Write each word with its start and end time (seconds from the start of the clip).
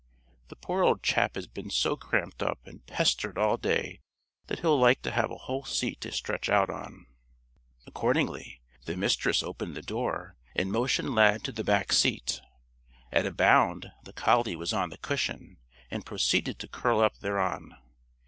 "The 0.47 0.55
poor 0.55 0.81
old 0.81 1.03
chap 1.03 1.35
has 1.35 1.45
been 1.45 1.69
so 1.69 1.95
cramped 1.95 2.41
up 2.41 2.65
and 2.65 2.83
pestered 2.87 3.37
all 3.37 3.55
day 3.55 3.99
that 4.47 4.61
he'll 4.61 4.79
like 4.79 5.03
to 5.03 5.11
have 5.11 5.29
a 5.29 5.37
whole 5.37 5.63
seat 5.63 6.01
to 6.01 6.11
stretch 6.11 6.49
out 6.49 6.71
on." 6.71 7.05
Accordingly, 7.85 8.61
the 8.85 8.97
Mistress 8.97 9.43
opened 9.43 9.75
the 9.77 9.83
door 9.83 10.37
and 10.55 10.71
motioned 10.71 11.13
Lad 11.13 11.43
to 11.43 11.51
the 11.51 11.63
back 11.63 11.93
seat. 11.93 12.41
At 13.11 13.27
a 13.27 13.31
bound 13.31 13.91
the 14.03 14.11
collie 14.13 14.55
was 14.55 14.73
on 14.73 14.89
the 14.89 14.97
cushion, 14.97 15.57
and 15.91 16.03
proceeded 16.03 16.57
to 16.57 16.67
curl 16.67 16.99
up 16.99 17.17
thereon. 17.19 17.75